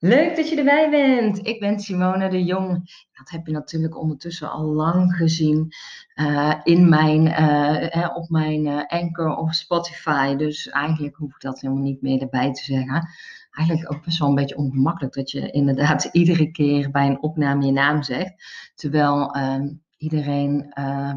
Leuk 0.00 0.36
dat 0.36 0.48
je 0.48 0.56
erbij 0.56 0.90
bent. 0.90 1.46
Ik 1.46 1.60
ben 1.60 1.80
Simone 1.80 2.28
de 2.28 2.44
Jong. 2.44 2.70
Dat 3.12 3.30
heb 3.30 3.46
je 3.46 3.52
natuurlijk 3.52 3.98
ondertussen 3.98 4.50
al 4.50 4.64
lang 4.64 5.14
gezien 5.14 5.72
uh, 6.14 6.54
in 6.62 6.88
mijn, 6.88 7.26
uh, 7.26 8.16
op 8.16 8.28
mijn 8.28 8.66
uh, 8.66 8.86
Anchor 8.86 9.36
of 9.36 9.54
Spotify. 9.54 10.36
Dus 10.36 10.68
eigenlijk 10.68 11.16
hoef 11.16 11.34
ik 11.34 11.40
dat 11.40 11.60
helemaal 11.60 11.82
niet 11.82 12.02
meer 12.02 12.20
erbij 12.20 12.52
te 12.52 12.64
zeggen. 12.64 13.08
Eigenlijk 13.50 13.94
ook 13.94 14.04
best 14.04 14.18
wel 14.18 14.28
een 14.28 14.34
beetje 14.34 14.56
ongemakkelijk 14.56 15.14
dat 15.14 15.30
je 15.30 15.50
inderdaad 15.50 16.04
iedere 16.12 16.50
keer 16.50 16.90
bij 16.90 17.06
een 17.06 17.22
opname 17.22 17.66
je 17.66 17.72
naam 17.72 18.02
zegt. 18.02 18.34
Terwijl 18.74 19.30
ehm, 19.34 19.68
iedereen 19.96 20.72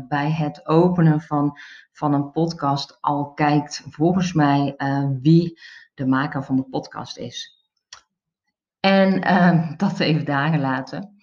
bij 0.07 0.31
het 0.31 0.67
openen 0.67 1.21
van, 1.21 1.57
van 1.91 2.13
een 2.13 2.31
podcast 2.31 2.97
al 3.01 3.33
kijkt, 3.33 3.83
volgens 3.89 4.33
mij, 4.33 4.75
wie 5.21 5.59
de 5.93 6.05
maker 6.05 6.43
van 6.43 6.55
de 6.55 6.63
podcast 6.63 7.17
is. 7.17 7.60
En 8.81 9.27
uh, 9.27 9.71
dat 9.77 9.99
even 9.99 10.25
daar 10.25 10.51
gelaten. 10.51 11.15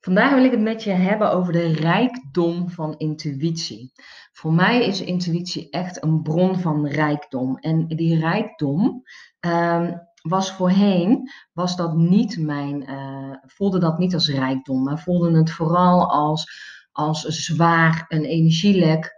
Vandaag 0.00 0.34
wil 0.34 0.44
ik 0.44 0.50
het 0.50 0.60
met 0.60 0.82
je 0.82 0.90
hebben 0.90 1.32
over 1.32 1.52
de 1.52 1.72
rijkdom 1.72 2.70
van 2.70 2.94
intuïtie. 2.98 3.92
Voor 4.32 4.52
mij 4.52 4.86
is 4.86 5.00
intuïtie 5.00 5.70
echt 5.70 6.02
een 6.02 6.22
bron 6.22 6.58
van 6.58 6.86
rijkdom. 6.86 7.58
En 7.58 7.86
die 7.86 8.18
rijkdom 8.18 9.02
uh, 9.46 9.90
was 10.22 10.52
voorheen, 10.52 11.30
was 11.52 11.76
dat 11.76 11.96
niet 11.96 12.38
mijn, 12.38 12.90
uh, 12.90 13.36
voelde 13.42 13.78
dat 13.78 13.98
niet 13.98 14.14
als 14.14 14.28
rijkdom, 14.28 14.82
maar 14.82 14.98
voelde 14.98 15.36
het 15.38 15.50
vooral 15.50 16.10
als, 16.10 16.50
als 16.92 17.20
zwaar 17.22 18.04
een 18.08 18.24
energielek. 18.24 19.14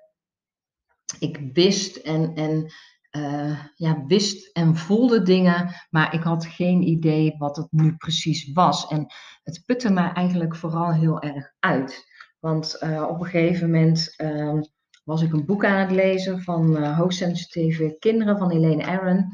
Ik 1.19 1.51
wist 1.53 1.97
en, 1.97 2.35
en 2.35 2.73
uh, 3.19 3.65
ja, 3.77 4.05
wist 4.07 4.53
en 4.53 4.77
voelde 4.77 5.23
dingen, 5.23 5.75
maar 5.91 6.15
ik 6.15 6.23
had 6.23 6.47
geen 6.47 6.83
idee 6.83 7.35
wat 7.39 7.57
het 7.57 7.67
nu 7.71 7.97
precies 7.97 8.53
was. 8.53 8.87
En 8.87 9.07
het 9.43 9.63
putte 9.67 9.91
me 9.91 10.01
eigenlijk 10.01 10.57
vooral 10.57 10.93
heel 10.93 11.21
erg 11.21 11.53
uit. 11.59 12.07
Want 12.39 12.77
uh, 12.81 13.03
op 13.09 13.21
een 13.21 13.27
gegeven 13.27 13.71
moment 13.71 14.15
uh, 14.17 14.61
was 15.05 15.23
ik 15.23 15.33
een 15.33 15.47
boek 15.47 15.65
aan 15.65 15.79
het 15.79 15.91
lezen 15.91 16.43
van 16.43 16.77
uh, 16.77 16.99
hoogsensitieve 16.99 17.97
kinderen 17.99 18.39
van 18.39 18.51
Helene 18.51 18.87
Aaron. 18.87 19.27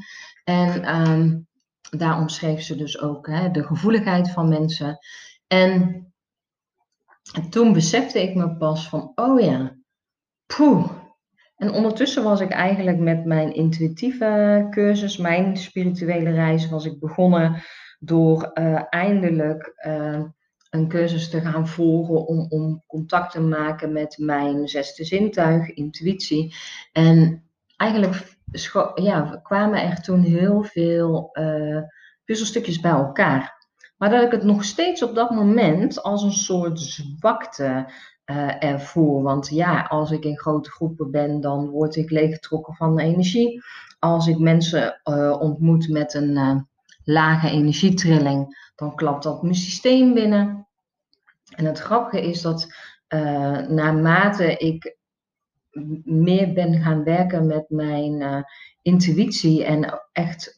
En 0.43 0.83
ehm, 0.83 1.39
daar 1.97 2.19
omschreef 2.19 2.61
ze 2.61 2.75
dus 2.75 3.01
ook 3.01 3.27
hè, 3.27 3.51
de 3.51 3.63
gevoeligheid 3.63 4.31
van 4.31 4.49
mensen. 4.49 4.97
En, 5.47 6.05
en 7.33 7.49
toen 7.49 7.73
besefte 7.73 8.21
ik 8.21 8.35
me 8.35 8.57
pas 8.57 8.89
van, 8.89 9.11
oh 9.15 9.39
ja, 9.39 9.77
poeh, 10.45 11.04
en 11.55 11.71
ondertussen 11.71 12.23
was 12.23 12.39
ik 12.39 12.49
eigenlijk 12.49 12.97
met 12.97 13.25
mijn 13.25 13.53
intuïtieve 13.53 14.67
cursus, 14.69 15.17
mijn 15.17 15.57
spirituele 15.57 16.31
reis, 16.31 16.69
was 16.69 16.85
ik 16.85 16.99
begonnen 16.99 17.61
door 17.99 18.51
uh, 18.53 18.81
eindelijk 18.89 19.73
uh, 19.87 20.23
een 20.69 20.87
cursus 20.87 21.29
te 21.29 21.41
gaan 21.41 21.67
volgen 21.67 22.25
om, 22.27 22.45
om 22.49 22.83
contact 22.87 23.31
te 23.31 23.41
maken 23.41 23.93
met 23.93 24.17
mijn 24.17 24.67
zesde 24.67 25.05
zintuig, 25.05 25.69
intuïtie. 25.69 26.55
En 26.91 27.43
eigenlijk 27.77 28.37
ja, 28.95 29.39
kwamen 29.43 29.81
er 29.81 30.01
toen 30.01 30.21
heel 30.21 30.63
veel 30.63 31.29
uh, 31.33 31.81
puzzelstukjes 32.25 32.79
bij 32.79 32.91
elkaar. 32.91 33.53
Maar 33.97 34.09
dat 34.09 34.23
ik 34.23 34.31
het 34.31 34.43
nog 34.43 34.63
steeds 34.63 35.03
op 35.03 35.15
dat 35.15 35.29
moment 35.29 36.03
als 36.03 36.23
een 36.23 36.31
soort 36.31 36.79
zwakte 36.79 37.89
uh, 38.25 38.63
ervoor. 38.63 39.21
Want 39.21 39.49
ja, 39.49 39.81
als 39.81 40.11
ik 40.11 40.23
in 40.23 40.37
grote 40.37 40.71
groepen 40.71 41.11
ben, 41.11 41.41
dan 41.41 41.69
word 41.69 41.95
ik 41.95 42.09
leeggetrokken 42.09 42.73
van 42.73 42.99
energie. 42.99 43.63
Als 43.99 44.27
ik 44.27 44.37
mensen 44.37 45.01
uh, 45.03 45.41
ontmoet 45.41 45.89
met 45.89 46.13
een 46.13 46.29
uh, 46.29 46.55
lage 47.03 47.49
energietrilling, 47.49 48.71
dan 48.75 48.95
klapt 48.95 49.23
dat 49.23 49.41
mijn 49.41 49.55
systeem 49.55 50.13
binnen. 50.13 50.67
En 51.55 51.65
het 51.65 51.79
grappige 51.79 52.21
is 52.21 52.41
dat 52.41 52.73
naarmate 53.67 54.57
ik 54.57 54.97
meer 56.03 56.53
ben 56.53 56.81
gaan 56.81 57.03
werken 57.03 57.47
met 57.47 57.65
mijn 57.69 58.45
intuïtie 58.81 59.63
en 59.63 60.01
echt 60.11 60.53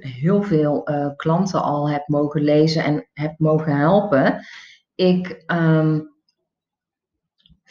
heel 0.00 0.42
veel 0.42 0.82
klanten 1.16 1.62
al 1.62 1.90
heb 1.90 2.08
mogen 2.08 2.42
lezen 2.42 2.84
en 2.84 3.08
heb 3.12 3.38
mogen 3.38 3.76
helpen, 3.76 4.44
ik 4.94 5.44
um, 5.46 6.11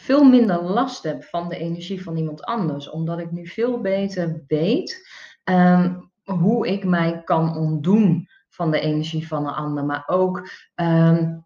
veel 0.01 0.23
minder 0.23 0.63
last 0.63 1.03
heb 1.03 1.23
van 1.23 1.49
de 1.49 1.57
energie 1.57 2.03
van 2.03 2.17
iemand 2.17 2.43
anders. 2.43 2.89
Omdat 2.89 3.19
ik 3.19 3.31
nu 3.31 3.47
veel 3.47 3.81
beter 3.81 4.43
weet 4.47 5.09
um, 5.43 6.11
hoe 6.23 6.67
ik 6.67 6.83
mij 6.83 7.23
kan 7.23 7.55
ontdoen 7.55 8.27
van 8.49 8.71
de 8.71 8.79
energie 8.79 9.27
van 9.27 9.47
een 9.47 9.53
ander. 9.53 9.85
Maar 9.85 10.03
ook 10.07 10.49
um, 10.75 11.45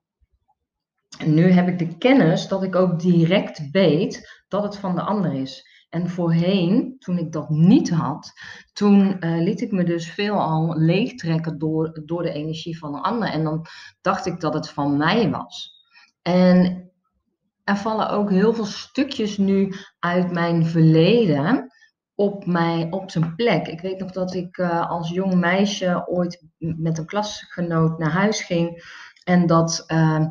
nu 1.25 1.43
heb 1.43 1.67
ik 1.67 1.79
de 1.79 1.97
kennis 1.97 2.47
dat 2.47 2.63
ik 2.63 2.75
ook 2.75 2.99
direct 2.99 3.71
weet 3.71 4.43
dat 4.47 4.63
het 4.63 4.77
van 4.77 4.95
de 4.95 5.01
ander 5.01 5.33
is. 5.33 5.73
En 5.89 6.09
voorheen, 6.09 6.95
toen 6.99 7.17
ik 7.17 7.31
dat 7.31 7.49
niet 7.49 7.89
had, 7.89 8.31
toen 8.73 9.17
uh, 9.19 9.41
liet 9.43 9.61
ik 9.61 9.71
me 9.71 9.83
dus 9.83 10.11
veelal 10.11 10.75
leegtrekken 10.77 11.57
door, 11.57 12.01
door 12.05 12.23
de 12.23 12.31
energie 12.31 12.77
van 12.77 12.95
een 12.95 13.01
ander. 13.01 13.29
En 13.29 13.43
dan 13.43 13.65
dacht 14.01 14.25
ik 14.25 14.39
dat 14.39 14.53
het 14.53 14.69
van 14.69 14.97
mij 14.97 15.29
was. 15.29 15.83
En 16.21 16.84
er 17.65 17.77
vallen 17.77 18.09
ook 18.09 18.29
heel 18.29 18.53
veel 18.53 18.65
stukjes 18.65 19.37
nu 19.37 19.73
uit 19.99 20.31
mijn 20.31 20.65
verleden 20.65 21.71
op, 22.15 22.45
mij, 22.45 22.87
op 22.89 23.11
zijn 23.11 23.35
plek. 23.35 23.67
Ik 23.67 23.81
weet 23.81 23.99
nog 23.99 24.11
dat 24.11 24.33
ik 24.33 24.57
uh, 24.57 24.89
als 24.89 25.09
jong 25.09 25.35
meisje 25.35 26.07
ooit 26.07 26.43
met 26.57 26.97
een 26.97 27.05
klasgenoot 27.05 27.97
naar 27.97 28.11
huis 28.11 28.41
ging 28.41 28.83
en 29.23 29.47
dat 29.47 29.83
uh, 29.87 30.25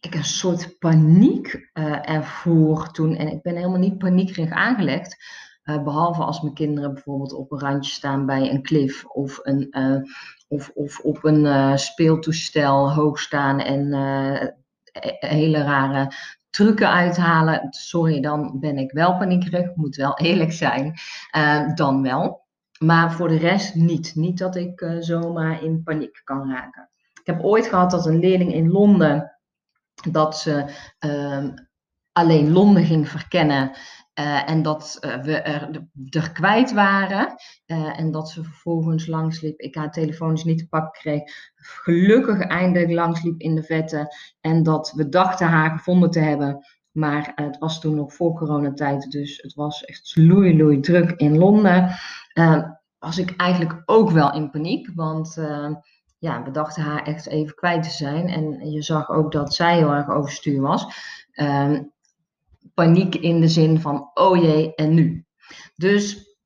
ik 0.00 0.14
een 0.14 0.24
soort 0.24 0.78
paniek 0.78 1.70
uh, 1.74 2.10
ervoer 2.10 2.90
toen. 2.90 3.16
En 3.16 3.28
ik 3.28 3.42
ben 3.42 3.56
helemaal 3.56 3.78
niet 3.78 3.98
paniekerig 3.98 4.50
aangelegd. 4.50 5.16
behalve 5.62 6.22
als 6.22 6.40
mijn 6.40 6.54
kinderen 6.54 6.94
bijvoorbeeld 6.94 7.32
op 7.32 7.52
een 7.52 7.60
randje 7.60 7.92
staan 7.92 8.26
bij 8.26 8.50
een 8.50 8.62
klif 8.62 9.04
of, 9.04 9.38
een, 9.42 9.74
of, 10.48 10.70
of 10.74 10.98
op 10.98 11.24
een 11.24 11.78
speeltoestel 11.78 12.92
hoog 12.92 13.20
staan 13.20 13.60
en 13.60 13.90
hele 15.20 15.62
rare 15.62 16.12
trucken 16.50 16.90
uithalen. 16.90 17.66
Sorry, 17.70 18.20
dan 18.20 18.58
ben 18.60 18.78
ik 18.78 18.92
wel 18.92 19.16
paniekerig, 19.16 19.74
moet 19.74 19.96
wel 19.96 20.18
eerlijk 20.28 20.52
zijn. 20.52 20.94
Uh, 21.36 21.74
dan 21.74 22.02
wel. 22.02 22.40
Maar 22.78 23.12
voor 23.12 23.28
de 23.28 23.38
rest 23.38 23.74
niet. 23.74 24.14
Niet 24.14 24.38
dat 24.38 24.56
ik 24.56 24.80
uh, 24.80 24.96
zomaar 25.00 25.62
in 25.62 25.82
paniek 25.82 26.20
kan 26.24 26.50
raken. 26.50 26.90
Ik 27.20 27.26
heb 27.26 27.42
ooit 27.42 27.66
gehad 27.66 27.90
dat 27.90 28.06
een 28.06 28.18
leerling 28.18 28.52
in 28.54 28.70
Londen 28.70 29.36
dat 30.10 30.38
ze 30.38 30.64
uh, 31.06 31.48
alleen 32.12 32.52
Londen 32.52 32.84
ging 32.84 33.08
verkennen 33.08 33.70
uh, 34.20 34.50
en 34.50 34.62
dat 34.62 34.98
uh, 35.00 35.22
we 35.22 35.40
er, 35.40 35.86
er 36.10 36.32
kwijt 36.32 36.72
waren. 36.72 37.34
Uh, 37.66 37.98
en 37.98 38.10
dat 38.10 38.30
ze 38.30 38.44
vervolgens 38.44 39.06
langsliep. 39.06 39.60
Ik 39.60 39.74
haar 39.74 39.90
telefonisch 39.90 40.44
niet 40.44 40.58
te 40.58 40.68
pakken 40.68 41.00
kreeg. 41.00 41.22
Gelukkig 41.54 42.40
eindelijk 42.40 42.90
langsliep 42.90 43.40
in 43.40 43.54
de 43.54 43.62
vetten. 43.62 44.08
En 44.40 44.62
dat 44.62 44.92
we 44.96 45.08
dachten 45.08 45.46
haar 45.46 45.70
gevonden 45.70 46.10
te 46.10 46.18
hebben. 46.18 46.66
Maar 46.90 47.32
het 47.34 47.58
was 47.58 47.80
toen 47.80 47.94
nog 47.94 48.14
voor 48.14 48.34
coronatijd. 48.34 49.10
Dus 49.10 49.42
het 49.42 49.54
was 49.54 49.84
echt 49.84 50.12
loei 50.16 50.56
loei 50.56 50.80
druk 50.80 51.10
in 51.10 51.38
Londen. 51.38 51.94
was 52.98 53.18
ik 53.18 53.36
eigenlijk 53.36 53.82
ook 53.84 54.10
wel 54.10 54.32
in 54.32 54.50
paniek. 54.50 54.90
Want 54.94 55.40
ja, 56.18 56.42
we 56.42 56.50
dachten 56.50 56.82
haar 56.82 57.02
echt 57.02 57.26
even 57.26 57.54
kwijt 57.54 57.82
te 57.82 57.90
zijn. 57.90 58.28
En 58.28 58.70
je 58.70 58.82
zag 58.82 59.10
ook 59.10 59.32
dat 59.32 59.54
zij 59.54 59.76
heel 59.76 59.92
erg 59.92 60.08
overstuur 60.08 60.60
was. 60.60 60.86
Uh, 61.34 61.78
paniek 62.74 63.14
in 63.14 63.40
de 63.40 63.48
zin 63.48 63.80
van, 63.80 64.10
oh 64.14 64.36
jee, 64.36 64.74
en 64.74 64.94
nu? 64.94 65.26
Dus 65.74 66.36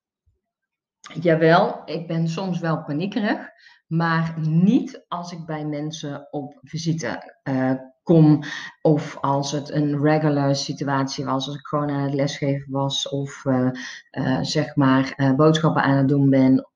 jawel, 1.21 1.83
ik 1.85 2.07
ben 2.07 2.29
soms 2.29 2.61
wel 2.61 2.85
paniekerig, 2.85 3.49
maar 3.87 4.35
niet 4.41 5.05
als 5.09 5.33
ik 5.33 5.47
bij 5.47 5.65
mensen 5.65 6.29
op 6.31 6.59
visite 6.63 7.39
uh, 7.49 7.73
kom 8.03 8.43
of 8.83 9.19
als 9.21 9.53
het 9.53 9.71
een 9.71 10.03
regular 10.03 10.57
situatie 10.57 11.25
was, 11.25 11.47
als 11.47 11.57
ik 11.57 11.67
gewoon 11.67 11.91
aan 11.91 12.03
het 12.03 12.15
lesgeven 12.15 12.73
was 12.73 13.09
of 13.09 13.45
uh, 13.45 13.71
uh, 14.11 14.39
zeg 14.43 14.77
maar 14.77 15.35
boodschappen 15.37 15.83
aan 15.83 15.97
het 15.97 16.09
doen 16.09 16.31
ben 16.31 16.69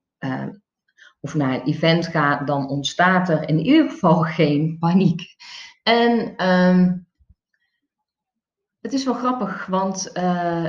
of 1.21 1.35
naar 1.35 1.53
een 1.53 1.65
event 1.65 2.07
ga, 2.07 2.43
dan 2.43 2.69
ontstaat 2.69 3.29
er 3.29 3.49
in 3.49 3.59
ieder 3.59 3.89
geval 3.89 4.21
geen 4.39 4.77
paniek. 4.79 5.21
En 5.83 6.45
um, 6.47 7.07
het 8.81 8.93
is 8.93 9.05
wel 9.05 9.13
grappig, 9.13 9.65
want 9.65 10.11
uh, 10.17 10.67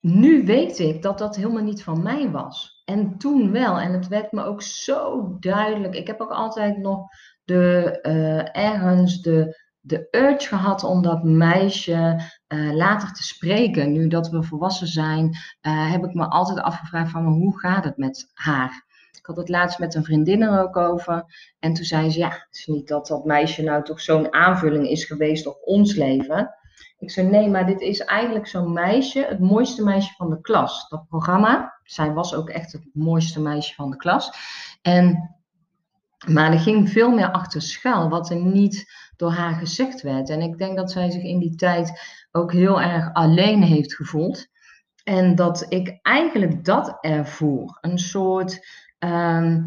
nu 0.00 0.44
weet 0.44 0.78
ik 0.78 1.02
dat 1.02 1.18
dat 1.18 1.36
helemaal 1.36 1.62
niet 1.62 1.82
van 1.82 2.02
mij 2.02 2.30
was. 2.30 2.82
En 2.84 3.18
toen 3.18 3.52
wel. 3.52 3.78
En 3.78 3.92
het 3.92 4.08
werd 4.08 4.32
me 4.32 4.42
ook 4.42 4.62
zo 4.62 5.26
duidelijk. 5.40 5.94
Ik 5.94 6.06
heb 6.06 6.20
ook 6.20 6.30
altijd 6.30 6.78
nog 6.78 7.06
de, 7.44 7.98
uh, 8.02 8.56
ergens 8.56 9.22
de, 9.22 9.62
de 9.80 10.08
urge 10.10 10.48
gehad 10.48 10.84
om 10.84 11.02
dat 11.02 11.22
meisje 11.22 12.20
uh, 12.48 12.74
later 12.74 13.12
te 13.12 13.22
spreken. 13.22 13.92
Nu 13.92 14.08
dat 14.08 14.28
we 14.28 14.42
volwassen 14.42 14.86
zijn, 14.86 15.36
heb 15.60 16.04
ik 16.04 16.14
me 16.14 16.28
altijd 16.28 16.60
afgevraagd 16.60 17.10
van 17.10 17.26
hoe 17.26 17.58
gaat 17.58 17.84
het 17.84 17.96
met 17.96 18.30
haar? 18.32 18.88
Ik 19.18 19.26
had 19.26 19.36
het 19.36 19.48
laatst 19.48 19.78
met 19.78 19.94
een 19.94 20.04
vriendin 20.04 20.42
er 20.42 20.62
ook 20.62 20.76
over. 20.76 21.24
En 21.58 21.72
toen 21.72 21.84
zei 21.84 22.10
ze, 22.10 22.18
ja, 22.18 22.28
het 22.28 22.48
is 22.50 22.66
niet 22.66 22.88
dat 22.88 23.06
dat 23.06 23.24
meisje 23.24 23.62
nou 23.62 23.84
toch 23.84 24.00
zo'n 24.00 24.32
aanvulling 24.32 24.88
is 24.88 25.04
geweest 25.04 25.46
op 25.46 25.58
ons 25.64 25.94
leven. 25.94 26.59
Ik 27.00 27.10
zei, 27.10 27.28
nee, 27.28 27.48
maar 27.48 27.66
dit 27.66 27.80
is 27.80 28.00
eigenlijk 28.00 28.46
zo'n 28.46 28.72
meisje, 28.72 29.26
het 29.28 29.40
mooiste 29.40 29.84
meisje 29.84 30.14
van 30.16 30.30
de 30.30 30.40
klas. 30.40 30.88
Dat 30.88 31.06
programma, 31.08 31.78
zij 31.82 32.12
was 32.12 32.34
ook 32.34 32.48
echt 32.48 32.72
het 32.72 32.88
mooiste 32.92 33.40
meisje 33.40 33.74
van 33.74 33.90
de 33.90 33.96
klas. 33.96 34.30
En, 34.82 35.34
maar 36.26 36.52
er 36.52 36.58
ging 36.58 36.90
veel 36.90 37.10
meer 37.10 37.30
achter 37.30 37.62
schuil, 37.62 38.08
wat 38.08 38.30
er 38.30 38.36
niet 38.36 38.92
door 39.16 39.32
haar 39.32 39.54
gezegd 39.54 40.02
werd. 40.02 40.30
En 40.30 40.40
ik 40.40 40.58
denk 40.58 40.76
dat 40.76 40.90
zij 40.92 41.10
zich 41.10 41.22
in 41.22 41.38
die 41.38 41.54
tijd 41.54 42.00
ook 42.30 42.52
heel 42.52 42.80
erg 42.80 43.12
alleen 43.12 43.62
heeft 43.62 43.94
gevoeld. 43.94 44.46
En 45.04 45.34
dat 45.34 45.66
ik 45.68 45.98
eigenlijk 46.02 46.64
dat 46.64 46.98
ervoer. 47.00 47.78
Een 47.80 47.98
soort 47.98 48.66
ehm, 48.98 49.62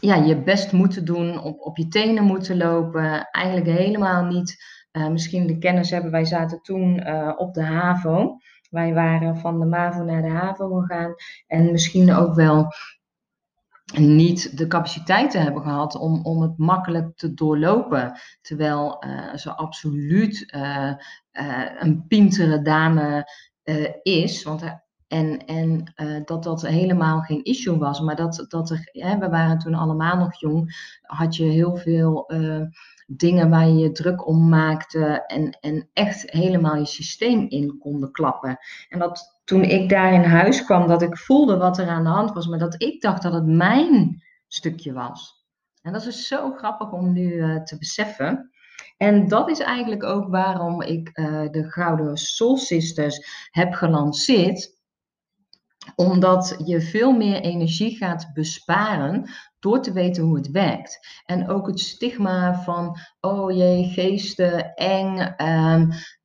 ja, 0.00 0.14
je 0.14 0.42
best 0.42 0.72
moeten 0.72 1.04
doen, 1.04 1.40
op, 1.40 1.60
op 1.60 1.76
je 1.76 1.88
tenen 1.88 2.24
moeten 2.24 2.56
lopen. 2.56 3.28
Eigenlijk 3.30 3.78
helemaal 3.78 4.24
niet. 4.24 4.77
Uh, 4.92 5.08
misschien 5.08 5.46
de 5.46 5.58
kennis 5.58 5.90
hebben, 5.90 6.10
wij 6.10 6.24
zaten 6.24 6.62
toen 6.62 7.08
uh, 7.08 7.32
op 7.36 7.54
de 7.54 7.62
HAVO. 7.62 8.36
Wij 8.70 8.94
waren 8.94 9.36
van 9.36 9.60
de 9.60 9.66
MAVO 9.66 10.04
naar 10.04 10.22
de 10.22 10.30
HAVO 10.30 10.80
gegaan. 10.80 11.14
En 11.46 11.72
misschien 11.72 12.12
ook 12.12 12.34
wel 12.34 12.72
niet 13.98 14.58
de 14.58 14.66
capaciteiten 14.66 15.42
hebben 15.42 15.62
gehad 15.62 15.96
om, 15.96 16.24
om 16.24 16.42
het 16.42 16.58
makkelijk 16.58 17.16
te 17.16 17.34
doorlopen. 17.34 18.20
Terwijl 18.40 19.04
uh, 19.04 19.34
ze 19.34 19.56
absoluut 19.56 20.48
een 21.78 22.04
pintere 22.08 22.62
dame 22.62 23.28
is. 24.02 24.42
Want 24.42 24.62
en, 25.08 25.46
en 25.46 25.92
uh, 25.96 26.24
dat 26.24 26.42
dat 26.42 26.62
helemaal 26.62 27.20
geen 27.20 27.44
issue 27.44 27.78
was. 27.78 28.00
Maar 28.00 28.16
dat, 28.16 28.44
dat 28.48 28.68
we 28.92 29.28
waren 29.30 29.58
toen 29.58 29.74
allemaal 29.74 30.16
nog 30.16 30.40
jong, 30.40 30.96
had 31.02 31.36
je 31.36 31.44
heel 31.44 31.76
veel 31.76 32.32
uh, 32.32 32.62
dingen 33.06 33.50
waar 33.50 33.68
je 33.68 33.74
je 33.74 33.92
druk 33.92 34.26
om 34.26 34.48
maakte. 34.48 35.24
En, 35.26 35.58
en 35.60 35.88
echt 35.92 36.30
helemaal 36.30 36.76
je 36.76 36.86
systeem 36.86 37.46
in 37.48 37.78
konden 37.78 38.12
klappen. 38.12 38.58
En 38.88 38.98
dat 38.98 39.40
toen 39.44 39.62
ik 39.62 39.88
daar 39.88 40.12
in 40.12 40.22
huis 40.22 40.64
kwam, 40.64 40.86
dat 40.86 41.02
ik 41.02 41.16
voelde 41.16 41.56
wat 41.56 41.78
er 41.78 41.88
aan 41.88 42.04
de 42.04 42.10
hand 42.10 42.32
was. 42.32 42.46
Maar 42.46 42.58
dat 42.58 42.82
ik 42.82 43.00
dacht 43.00 43.22
dat 43.22 43.32
het 43.32 43.46
mijn 43.46 44.22
stukje 44.46 44.92
was. 44.92 45.46
En 45.82 45.92
dat 45.92 46.06
is 46.06 46.26
zo 46.26 46.52
grappig 46.52 46.92
om 46.92 47.12
nu 47.12 47.32
uh, 47.32 47.62
te 47.62 47.78
beseffen. 47.78 48.50
En 48.96 49.28
dat 49.28 49.50
is 49.50 49.58
eigenlijk 49.58 50.04
ook 50.04 50.28
waarom 50.28 50.82
ik 50.82 51.14
de 51.50 51.64
Gouden 51.68 52.16
Soul 52.16 52.56
Sisters 52.56 53.48
heb 53.50 53.72
gelanceerd 53.72 54.77
omdat 55.98 56.54
je 56.64 56.80
veel 56.80 57.12
meer 57.12 57.40
energie 57.40 57.96
gaat 57.96 58.30
besparen 58.32 59.30
door 59.58 59.82
te 59.82 59.92
weten 59.92 60.22
hoe 60.22 60.36
het 60.36 60.50
werkt. 60.50 61.22
En 61.24 61.48
ook 61.48 61.66
het 61.66 61.80
stigma 61.80 62.62
van, 62.62 62.98
oh 63.20 63.56
jee, 63.56 63.84
geesten, 63.84 64.74
eng, 64.74 65.34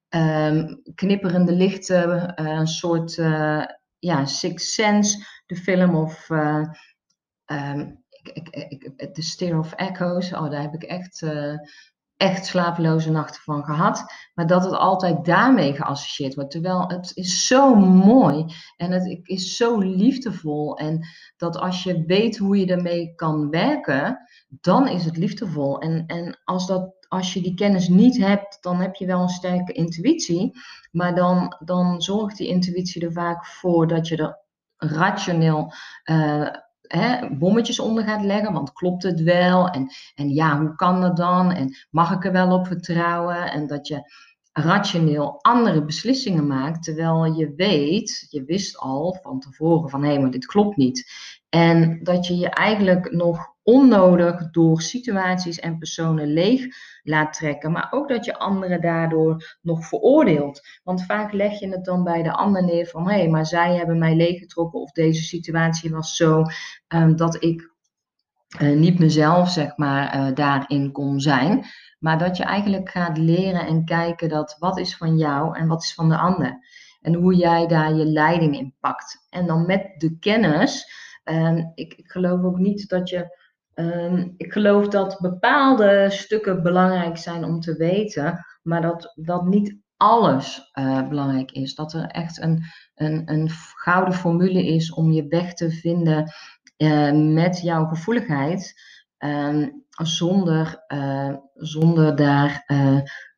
um, 0.10 0.82
knipperende 0.96 1.52
lichten, 1.52 2.34
uh, 2.42 2.50
een 2.50 2.68
soort, 2.68 3.18
uh, 3.18 3.66
ja, 4.00 4.26
Sixth 4.26 4.70
Sense, 4.70 5.26
de 5.46 5.56
film 5.56 5.96
of... 5.96 6.30
Uh, 6.30 6.66
um, 7.46 8.02
The 9.14 9.22
Stair 9.22 9.58
of 9.58 9.74
Echoes, 9.74 10.34
oh, 10.34 10.50
daar 10.50 10.62
heb 10.62 10.74
ik 10.74 10.84
echt 10.84 11.26
echt 12.18 12.46
slapeloze 12.46 13.12
nachten 13.12 13.42
van 13.42 13.64
gehad. 13.64 14.06
Maar 14.34 14.48
dat 14.48 14.64
het 14.64 14.74
altijd 14.74 15.26
daarmee 15.26 15.74
geassocieerd 15.74 16.36
wordt. 16.36 16.52
Terwijl 16.52 16.88
het 16.88 17.12
is 17.14 17.48
zo 17.48 17.76
mooi 17.76 18.46
en 18.78 18.92
het 18.92 19.20
is 19.24 19.56
zo 19.56 19.80
liefdevol. 19.80 20.78
En 20.78 21.08
dat 21.38 21.58
als 21.58 21.84
je 21.84 22.04
weet 22.06 22.38
hoe 22.38 22.60
je 22.60 22.66
ermee 22.66 23.16
kan 23.16 23.50
werken, 23.50 24.20
dan 24.48 24.88
is 24.88 25.06
het 25.06 25.18
liefdevol. 25.18 25.80
En, 25.80 26.04
en 26.06 26.40
als, 26.44 26.68
dat, 26.68 27.06
als 27.08 27.34
je 27.34 27.42
die 27.42 27.54
kennis 27.54 27.88
niet 27.88 28.18
hebt, 28.18 28.58
dan 28.62 28.82
heb 28.82 28.96
je 28.96 29.06
wel 29.06 29.22
een 29.22 29.30
sterke 29.30 29.72
intuïtie. 29.72 30.52
Maar 30.92 31.16
dan, 31.16 31.56
dan 31.66 32.02
zorgt 32.02 32.38
die 32.38 32.48
intuïtie 32.48 33.06
er 33.06 33.14
vaak 33.14 33.46
voor 33.46 33.88
dat 33.88 34.08
je 34.08 34.18
er 34.18 34.42
rationeel 34.78 35.74
uh, 36.06 36.50
hè, 36.88 37.36
bommetjes 37.36 37.80
onder 37.80 38.04
gaat 38.04 38.24
leggen. 38.24 38.54
Want 38.54 38.74
klopt 38.74 39.04
het 39.04 39.22
wel? 39.22 39.70
En, 39.70 39.90
en 40.16 40.30
ja, 40.30 40.60
hoe 40.60 40.76
kan 40.76 41.02
dat 41.02 41.18
dan? 41.18 41.52
En 41.52 41.76
mag 41.90 42.12
ik 42.12 42.26
er 42.26 42.32
wel 42.32 42.52
op 42.52 42.68
vertrouwen? 42.68 43.52
En 43.52 43.68
dat 43.68 43.88
je 43.88 44.12
rationeel 44.54 45.40
andere 45.42 45.86
beslissingen 45.86 46.48
maakt, 46.48 46.84
terwijl 46.84 47.26
je 47.26 47.54
weet, 47.56 48.28
je 48.30 48.44
wist 48.44 48.78
al 48.78 49.18
van 49.22 49.40
tevoren 49.40 49.90
van 49.90 50.04
hé, 50.04 50.12
hey, 50.12 50.20
maar 50.20 50.32
dit 50.32 50.46
klopt 50.46 50.78
niet. 50.78 51.12
En 51.50 52.00
dat 52.04 52.28
je 52.28 52.38
je 52.38 52.50
eigenlijk 52.50 53.12
nog 53.12 53.54
onnodig 53.64 54.52
door 54.52 54.82
situaties 54.82 55.60
en 55.60 55.78
personen 55.78 56.34
leeg 56.34 56.66
laat 57.04 57.34
trekken, 57.34 57.72
maar 57.72 57.88
ook 57.92 58.10
dat 58.10 58.26
je 58.26 58.38
anderen 58.38 58.82
daardoor 58.82 59.58
nog 59.62 59.86
veroordeelt. 59.86 60.62
Want 60.84 61.06
vaak 61.06 61.34
leg 61.34 61.60
je 61.60 61.70
het 61.70 61.86
dan 61.86 62.04
bij 62.04 62.24
de 62.24 62.32
ander 62.32 62.64
neer 62.64 62.86
van 62.86 63.10
hé, 63.10 63.18
hey, 63.18 63.30
maar 63.30 63.46
zij 63.46 63.76
hebben 63.76 63.98
mij 63.98 64.16
leeggetrokken 64.16 64.80
of 64.80 64.92
deze 64.92 65.24
situatie 65.24 65.92
was 65.92 66.16
zo 66.16 66.44
um, 66.88 67.16
dat 67.16 67.44
ik 67.44 67.73
uh, 68.62 68.78
niet 68.78 69.00
mezelf 69.00 69.50
zeg 69.50 69.78
maar 69.78 70.16
uh, 70.16 70.36
daarin 70.36 70.92
kon 70.92 71.20
zijn. 71.20 71.66
Maar 72.00 72.18
dat 72.18 72.38
je 72.38 72.44
eigenlijk 72.44 72.90
gaat 72.90 73.18
leren 73.18 73.68
en 73.68 73.86
kijken 73.86 74.30
dat 74.30 74.56
wat 74.60 74.80
is 74.80 74.98
van 74.98 75.18
jou 75.18 75.58
en 75.58 75.68
wat 75.68 75.84
is 75.84 75.94
van 75.94 76.10
de 76.10 76.18
ander. 76.18 76.66
En 77.02 77.14
hoe 77.14 77.36
jij 77.36 77.68
daar 77.68 77.94
je 77.94 78.06
leiding 78.06 78.58
in 78.58 78.74
pakt. 78.80 79.26
En 79.30 79.48
dan 79.48 79.66
met 79.66 79.94
de 79.98 80.18
kennis. 80.20 80.92
Um, 81.24 81.72
ik, 81.76 81.94
ik 81.94 82.12
geloof 82.12 82.44
ook 82.44 82.58
niet 82.58 82.90
dat 82.90 83.10
je 83.10 83.42
Um, 83.76 84.34
ik 84.38 84.52
geloof 84.52 84.88
dat 84.88 85.18
bepaalde 85.20 86.08
stukken 86.10 86.64
belangrijk 86.64 87.18
zijn 87.18 87.44
om 87.44 87.60
te 87.60 87.76
weten, 87.76 88.46
maar 88.64 88.82
dat, 88.82 89.14
dat 89.16 89.46
niet 89.46 89.78
alles 89.98 90.72
uh, 90.74 91.08
belangrijk 91.08 91.52
is. 91.52 91.76
Dat 91.76 91.94
er 91.94 92.06
echt 92.06 92.42
een, 92.42 92.64
een, 92.96 93.22
een 93.26 93.50
gouden 93.74 94.14
formule 94.14 94.66
is 94.66 94.94
om 94.94 95.12
je 95.12 95.28
weg 95.28 95.54
te 95.54 95.72
vinden 95.72 96.32
met 97.34 97.62
jouw 97.62 97.86
gevoeligheid, 97.86 98.74
um, 99.18 99.86
zonder, 99.88 100.84
uh, 100.88 101.36
zonder 101.54 102.16
daar 102.16 102.66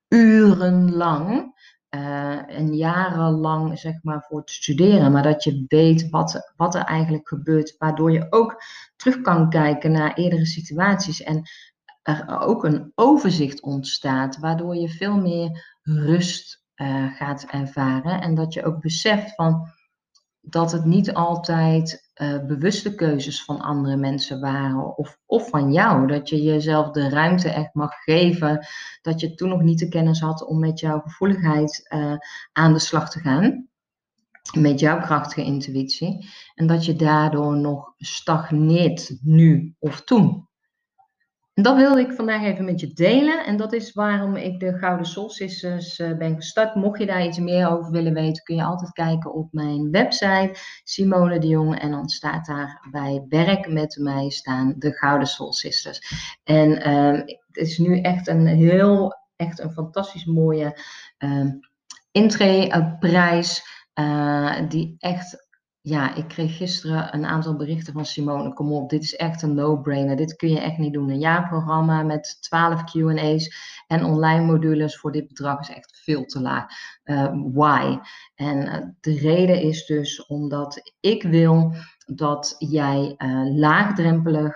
urenlang 0.08 1.54
uh, 1.96 2.58
en 2.58 2.76
jarenlang 2.76 3.80
zeg 3.80 4.04
maar 4.04 4.26
voor 4.28 4.44
te 4.44 4.54
studeren, 4.54 5.12
maar 5.12 5.24
dat 5.24 5.44
je 5.44 5.66
weet 5.68 6.10
wat, 6.10 6.54
wat 6.56 6.76
er 6.76 6.84
eigenlijk 6.84 7.28
gebeurt, 7.28 7.76
waardoor 7.78 8.12
je 8.12 8.28
ook 8.30 8.64
terug 8.96 9.22
kan 9.22 9.50
kijken 9.50 9.92
naar 9.92 10.14
eerdere 10.14 10.46
situaties 10.46 11.24
en 11.24 11.44
er 12.02 12.40
ook 12.40 12.64
een 12.64 12.92
overzicht 12.96 13.62
ontstaat, 13.62 14.38
waardoor 14.38 14.76
je 14.76 14.90
veel 14.90 15.18
meer 15.18 15.78
rust 15.82 16.64
gaat 17.16 17.44
ervaren 17.44 18.22
en 18.22 18.36
dat 18.36 18.54
je 18.54 18.64
ook 18.64 18.82
beseft 18.82 19.36
van 19.36 19.68
dat 20.42 20.72
het 20.72 20.86
niet 20.86 21.14
altijd 21.14 22.05
uh, 22.22 22.46
bewuste 22.46 22.96
keuzes 22.96 23.44
van 23.44 23.62
andere 23.62 23.96
mensen 23.96 24.40
waren 24.40 24.98
of, 24.98 25.18
of 25.26 25.50
van 25.50 25.74
jou. 25.74 26.08
Dat 26.08 26.30
je 26.30 26.44
jezelf 26.44 26.92
de 26.92 27.10
ruimte 27.10 27.50
echt 27.50 27.74
mag 27.74 27.94
geven. 28.04 28.68
Dat 29.02 29.20
je 29.20 29.36
toen 29.36 29.50
nog 29.50 29.62
niet 29.62 29.80
de 29.80 29.88
kennis 29.88 30.20
had 30.20 30.46
om 30.46 30.60
met 30.60 30.80
jouw 30.80 31.00
gevoeligheid 31.00 31.88
uh, 31.94 32.16
aan 32.52 32.74
de 32.74 32.80
slag 32.80 33.10
te 33.10 33.20
gaan. 33.20 33.68
Met 34.58 34.80
jouw 34.80 35.02
krachtige 35.02 35.44
intuïtie. 35.44 36.30
En 36.56 36.68
dat 36.68 36.86
je 36.86 36.96
daardoor 36.96 37.58
nog 37.58 37.94
stagneert 37.98 39.18
nu 39.22 39.76
of 39.80 40.02
toen. 40.02 40.45
Dat 41.62 41.76
wilde 41.76 42.00
ik 42.00 42.12
vandaag 42.12 42.44
even 42.44 42.66
met 42.66 42.80
je 42.80 42.94
delen. 42.94 43.46
En 43.46 43.58
dat 43.58 43.74
is 43.74 43.94
waarom 43.94 44.36
ik 44.36 44.60
de 44.60 44.78
Gouden 44.78 45.06
Soul 45.06 45.30
Sisters 45.30 46.00
uh, 46.00 46.18
ben 46.18 46.36
gestart. 46.36 46.76
Mocht 46.76 47.00
je 47.00 47.06
daar 47.06 47.26
iets 47.26 47.40
meer 47.40 47.70
over 47.70 47.92
willen 47.92 48.14
weten, 48.14 48.44
kun 48.44 48.56
je 48.56 48.64
altijd 48.64 48.92
kijken 48.92 49.34
op 49.34 49.48
mijn 49.52 49.92
website 49.92 50.52
Simone 50.84 51.40
de 51.40 51.48
Jong. 51.48 51.80
En 51.80 51.92
dan 51.92 52.10
staat 52.10 52.46
daar 52.46 52.88
bij 52.92 53.26
werk 53.30 53.72
met 53.72 53.98
mij 54.00 54.30
staan 54.30 54.76
de 54.78 54.92
Gouden 54.92 55.28
Soul 55.28 55.54
Sisters. 55.54 56.02
En 56.44 56.90
uh, 56.90 57.20
het 57.28 57.58
is 57.68 57.78
nu 57.78 58.02
echt 58.02 58.28
een 58.28 58.48
heel, 58.48 59.16
echt 59.36 59.60
een 59.60 59.72
fantastisch 59.72 60.26
mooie 60.26 60.80
uh, 61.20 61.52
intree-prijs. 62.12 63.74
Uh, 64.00 64.60
die 64.70 64.96
echt 64.98 65.45
ja, 65.86 66.16
ik 66.16 66.28
kreeg 66.28 66.58
gisteren 66.58 67.14
een 67.14 67.26
aantal 67.26 67.56
berichten 67.56 67.94
van 67.94 68.06
Simone. 68.06 68.54
Kom 68.54 68.72
op, 68.72 68.90
dit 68.90 69.04
is 69.04 69.16
echt 69.16 69.42
een 69.42 69.54
no-brainer. 69.54 70.16
Dit 70.16 70.36
kun 70.36 70.50
je 70.50 70.60
echt 70.60 70.78
niet 70.78 70.94
doen. 70.94 71.10
Een 71.10 71.20
jaarprogramma 71.20 72.04
met 72.04 72.38
12 72.42 72.84
QA's 72.84 73.56
en 73.88 74.04
online 74.04 74.46
modules 74.46 74.98
voor 74.98 75.12
dit 75.12 75.28
bedrag 75.28 75.60
is 75.60 75.70
echt 75.70 76.00
veel 76.04 76.26
te 76.26 76.42
laag. 76.42 76.66
Uh, 77.04 77.32
why? 77.54 77.98
En 78.36 78.58
uh, 78.58 78.78
de 79.00 79.18
reden 79.18 79.62
is 79.62 79.86
dus 79.86 80.26
omdat 80.26 80.94
ik 81.00 81.24
wil 81.24 81.74
dat 82.06 82.56
jij 82.58 83.16
uh, 83.18 83.56
laagdrempelig 83.56 84.54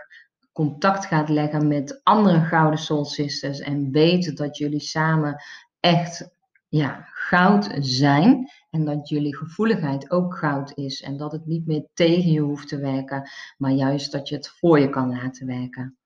contact 0.51 1.05
gaat 1.05 1.29
leggen 1.29 1.67
met 1.67 2.00
andere 2.03 2.39
Gouden 2.39 2.79
Soul 2.79 3.05
Sisters 3.05 3.59
en 3.59 3.91
weet 3.91 4.38
dat 4.38 4.57
jullie 4.57 4.79
samen 4.79 5.43
echt 5.79 6.29
ja, 6.69 7.07
goud 7.29 7.69
zijn. 7.79 8.50
En 8.69 8.85
dat 8.85 9.09
jullie 9.09 9.35
gevoeligheid 9.35 10.11
ook 10.11 10.35
goud 10.35 10.77
is. 10.77 11.01
En 11.01 11.17
dat 11.17 11.31
het 11.31 11.45
niet 11.45 11.67
meer 11.67 11.85
tegen 11.93 12.31
je 12.31 12.39
hoeft 12.39 12.67
te 12.67 12.79
werken, 12.79 13.29
maar 13.57 13.71
juist 13.71 14.11
dat 14.11 14.29
je 14.29 14.35
het 14.35 14.49
voor 14.49 14.79
je 14.79 14.89
kan 14.89 15.09
laten 15.09 15.47
werken. 15.47 15.97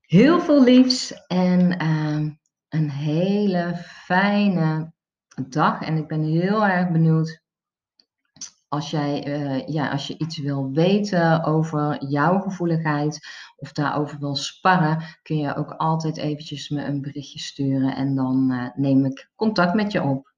Heel 0.00 0.40
veel 0.40 0.62
liefs 0.62 1.26
en 1.26 1.78
ehm, 1.78 2.30
een 2.68 2.90
hele 2.90 3.76
fijne 3.76 4.92
dag. 5.48 5.82
En 5.82 5.96
ik 5.96 6.06
ben 6.06 6.22
heel 6.22 6.66
erg 6.66 6.90
benieuwd 6.90 7.42
als, 8.72 8.90
jij, 8.90 9.26
uh, 9.26 9.66
ja, 9.66 9.90
als 9.90 10.06
je 10.06 10.18
iets 10.18 10.38
wil 10.38 10.70
weten 10.70 11.44
over 11.44 12.04
jouw 12.04 12.40
gevoeligheid 12.40 13.26
of 13.56 13.72
daarover 13.72 14.18
wil 14.18 14.36
sparren, 14.36 15.02
kun 15.22 15.36
je 15.36 15.56
ook 15.56 15.72
altijd 15.72 16.16
eventjes 16.16 16.68
me 16.68 16.84
een 16.84 17.00
berichtje 17.00 17.38
sturen 17.38 17.96
en 17.96 18.14
dan 18.14 18.52
uh, 18.52 18.68
neem 18.74 19.04
ik 19.04 19.30
contact 19.34 19.74
met 19.74 19.92
je 19.92 20.02
op. 20.02 20.31